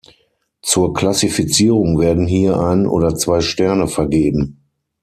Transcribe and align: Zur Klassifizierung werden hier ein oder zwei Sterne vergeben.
Zur 0.63 0.95
Klassifizierung 0.95 1.99
werden 1.99 2.25
hier 2.25 2.57
ein 2.59 2.87
oder 2.87 3.13
zwei 3.13 3.39
Sterne 3.39 3.87
vergeben. 3.87 4.59